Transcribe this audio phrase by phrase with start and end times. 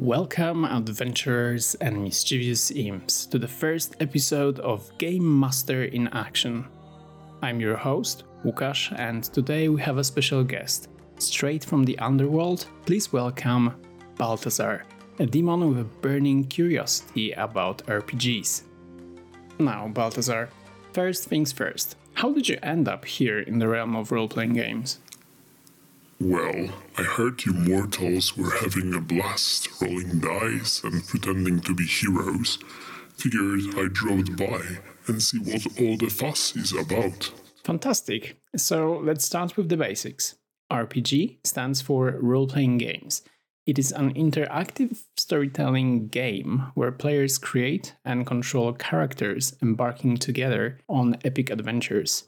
[0.00, 6.66] Welcome, adventurers and mischievous imps, to the first episode of Game Master in Action.
[7.42, 10.88] I'm your host, Łukasz, and today we have a special guest.
[11.18, 13.74] Straight from the underworld, please welcome
[14.16, 14.86] Balthazar,
[15.18, 18.62] a demon with a burning curiosity about RPGs.
[19.58, 20.48] Now, Balthazar,
[20.94, 24.54] first things first, how did you end up here in the realm of role playing
[24.54, 24.98] games?
[26.20, 31.86] Well, I heard you mortals were having a blast rolling dice and pretending to be
[31.86, 32.58] heroes.
[33.16, 37.32] Figured I'd drop by and see what all the fuss is about.
[37.64, 38.36] Fantastic.
[38.54, 40.36] So let's start with the basics.
[40.70, 43.22] RPG stands for role playing games.
[43.66, 51.16] It is an interactive storytelling game where players create and control characters embarking together on
[51.24, 52.24] epic adventures.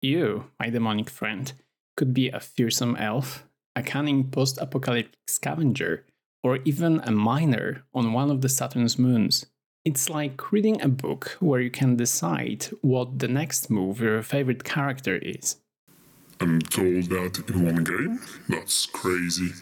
[0.00, 1.52] You, my demonic friend,
[1.96, 6.04] could be a fearsome elf, a cunning post apocalyptic scavenger,
[6.42, 9.46] or even a miner on one of the Saturn's moons.
[9.84, 14.64] It's like reading a book where you can decide what the next move your favorite
[14.64, 15.56] character is.
[16.40, 18.20] And all that in one game?
[18.48, 19.52] That's crazy.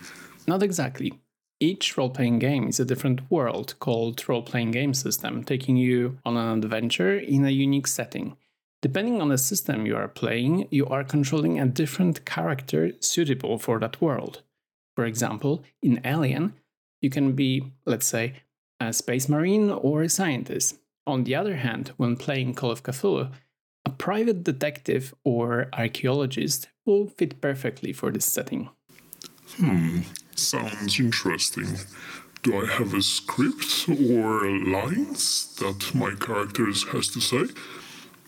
[0.47, 1.21] Not exactly.
[1.61, 6.19] Each role playing game is a different world called role playing game system, taking you
[6.25, 8.37] on an adventure in a unique setting.
[8.83, 13.79] Depending on the system you are playing, you are controlling a different character suitable for
[13.79, 14.43] that world.
[14.97, 16.55] For example, in Alien,
[17.01, 18.43] you can be, let's say,
[18.81, 20.79] a space marine or a scientist.
[21.07, 23.31] On the other hand, when playing Call of Cthulhu,
[23.85, 28.69] a private detective or archaeologist will fit perfectly for this setting.
[29.57, 30.01] Hmm,
[30.35, 31.69] sounds interesting.
[32.43, 37.45] Do I have a script or lines that my characters has to say?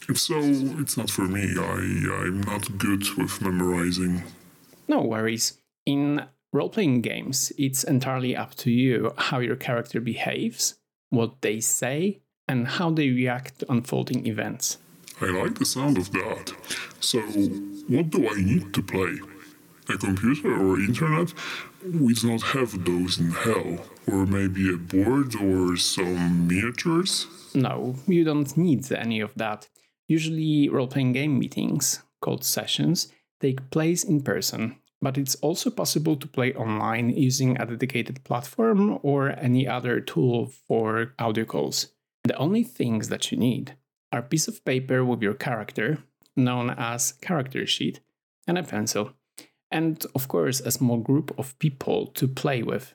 [0.09, 1.55] If so, it's not for me.
[1.59, 4.23] I, I'm not good with memorizing.
[4.87, 5.59] No worries.
[5.87, 10.75] In role playing games, it's entirely up to you how your character behaves,
[11.11, 14.79] what they say, and how they react to unfolding events.
[15.21, 16.53] I like the sound of that.
[17.01, 19.19] So, what do I need to play?
[19.89, 21.33] A computer or internet?
[21.83, 23.87] We do not have those in hell.
[24.07, 27.27] Or maybe a board or some miniatures?
[27.55, 29.69] No, you don't need any of that.
[30.09, 33.09] Usually, role playing game meetings, called sessions,
[33.41, 38.99] take place in person, but it's also possible to play online using a dedicated platform
[39.03, 41.89] or any other tool for audio calls.
[42.25, 43.77] The only things that you need
[44.13, 45.99] are a piece of paper with your character,
[46.37, 48.01] known as character sheet,
[48.47, 49.13] and a pencil,
[49.71, 52.95] and of course, a small group of people to play with.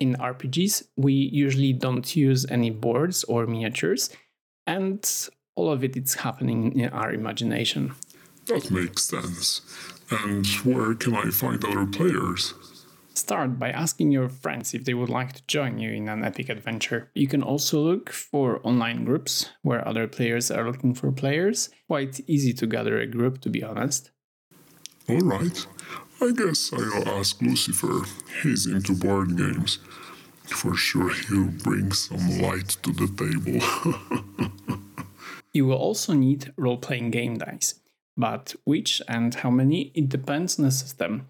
[0.00, 4.10] In RPGs, we usually don't use any boards or miniatures,
[4.66, 5.04] and
[5.56, 7.94] all of it is happening in our imagination.
[8.46, 9.62] That makes sense.
[10.10, 12.54] And where can I find other players?
[13.14, 16.48] Start by asking your friends if they would like to join you in an epic
[16.48, 17.10] adventure.
[17.14, 21.70] You can also look for online groups where other players are looking for players.
[21.86, 24.10] Quite easy to gather a group, to be honest.
[25.08, 25.66] Alright,
[26.20, 28.02] I guess I'll ask Lucifer.
[28.42, 29.78] He's into board games.
[30.44, 34.80] For sure, he'll bring some light to the table.
[35.54, 37.80] You will also need role playing game dice,
[38.16, 41.28] but which and how many it depends on the system.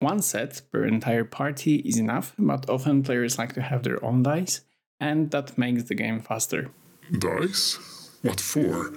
[0.00, 4.22] One set per entire party is enough, but often players like to have their own
[4.22, 4.62] dice,
[4.98, 6.70] and that makes the game faster.
[7.16, 7.78] Dice?
[8.22, 8.92] What for?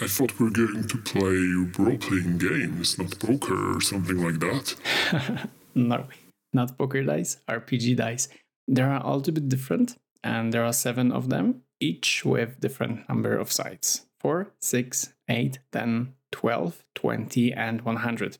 [0.00, 4.38] I thought we were going to play role playing games, not poker or something like
[4.40, 5.48] that.
[5.74, 6.06] no,
[6.52, 8.28] not poker dice, RPG dice.
[8.68, 13.08] They are a little bit different, and there are seven of them, each with different
[13.08, 18.38] number of sides 4, 6, 8, 10, 12, 20, and 100.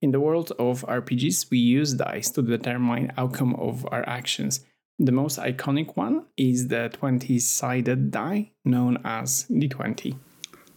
[0.00, 4.64] In the world of RPGs, we use dice to determine outcome of our actions.
[4.98, 10.16] The most iconic one is the 20-sided die known as d20.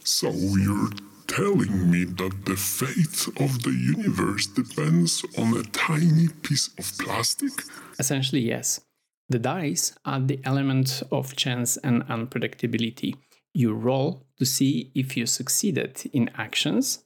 [0.04, 0.90] So you're
[1.28, 7.52] telling me that the fate of the universe depends on a tiny piece of plastic?
[8.00, 8.82] Essentially, yes.
[9.30, 13.16] The dice add the element of chance and unpredictability.
[13.54, 17.04] You roll to see if you succeeded in actions,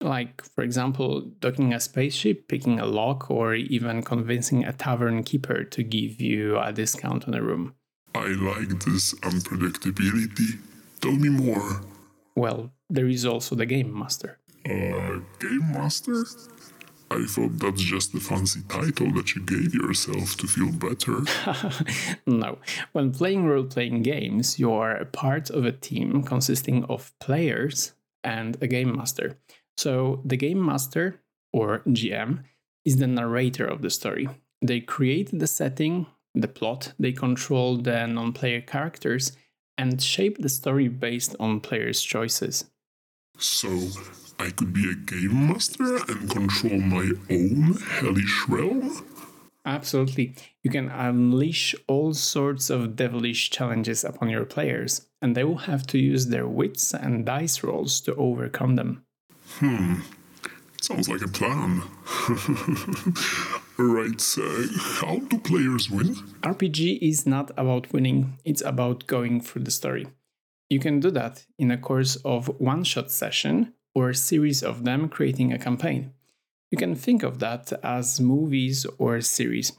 [0.00, 5.64] like, for example, docking a spaceship, picking a lock, or even convincing a tavern keeper
[5.64, 7.74] to give you a discount on a room.
[8.14, 10.58] I like this unpredictability.
[11.00, 11.82] Tell me more.
[12.34, 14.38] Well, there is also the Game Master.
[14.64, 16.24] Uh, Game Master?
[17.10, 21.22] I thought that's just a fancy title that you gave yourself to feel better.
[22.26, 22.58] no.
[22.92, 28.56] When playing role playing games, you are part of a team consisting of players and
[28.60, 29.38] a game master.
[29.78, 31.20] So, the game master,
[31.52, 32.44] or GM,
[32.84, 34.28] is the narrator of the story.
[34.60, 39.32] They create the setting, the plot, they control the non player characters,
[39.78, 42.64] and shape the story based on players' choices.
[43.38, 43.68] So,
[44.38, 49.04] I could be a game master and control my own hellish realm?
[49.64, 50.34] Absolutely.
[50.62, 55.86] You can unleash all sorts of devilish challenges upon your players, and they will have
[55.88, 59.04] to use their wits and dice rolls to overcome them.
[59.58, 59.94] Hmm.
[60.80, 61.82] Sounds like a plan.
[63.78, 64.42] right, so
[64.78, 66.14] how do players win?
[66.42, 70.06] RPG is not about winning, it's about going through the story.
[70.70, 74.84] You can do that in a course of one shot session or a series of
[74.84, 76.12] them creating a campaign.
[76.70, 79.72] You can think of that as movies or series.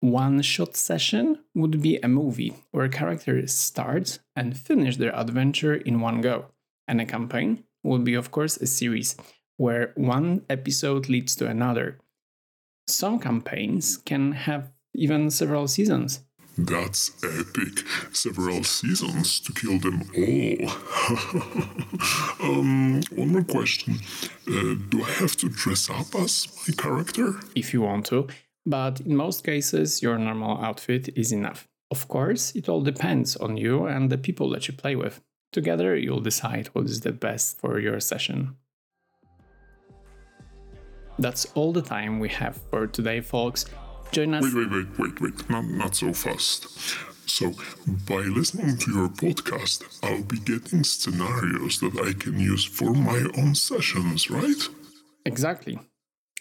[0.00, 6.00] One shot session would be a movie where characters start and finish their adventure in
[6.00, 6.46] one go.
[6.86, 9.16] And a campaign would be, of course, a series
[9.56, 11.98] where one episode leads to another.
[12.86, 16.20] Some campaigns can have even several seasons.
[16.56, 17.84] That's epic.
[18.12, 20.70] Several seasons to kill them all.
[22.48, 23.98] um, one more question.
[24.46, 27.40] Uh, do I have to dress up as my character?
[27.56, 28.28] If you want to,
[28.64, 31.66] but in most cases, your normal outfit is enough.
[31.90, 35.20] Of course, it all depends on you and the people that you play with.
[35.52, 38.56] Together, you'll decide what is the best for your session.
[41.18, 43.66] That's all the time we have for today, folks.
[44.14, 44.44] Join us.
[44.44, 45.50] Wait, wait, wait, wait, wait.
[45.50, 46.68] Not, not so fast.
[47.26, 47.52] So,
[48.06, 53.26] by listening to your podcast, I'll be getting scenarios that I can use for my
[53.36, 54.68] own sessions, right?
[55.26, 55.80] Exactly.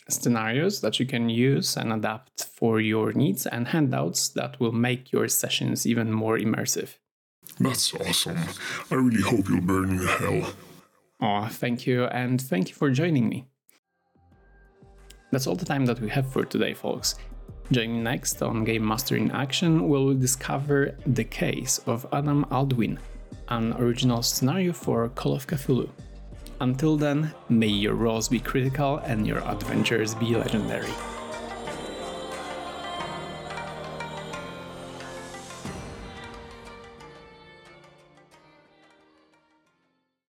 [0.07, 5.11] Scenarios that you can use and adapt for your needs, and handouts that will make
[5.11, 6.97] your sessions even more immersive.
[7.59, 8.37] That's awesome.
[8.91, 10.53] I really hope you'll burn in hell.
[11.21, 13.47] Oh, thank you, and thank you for joining me.
[15.31, 17.15] That's all the time that we have for today, folks.
[17.71, 22.97] Join me next on Game Master in Action, we'll discover the case of Adam Aldwin,
[23.47, 25.89] an original scenario for Call of Cthulhu.
[26.59, 30.91] Until then, may your rolls be critical and your adventures be legendary.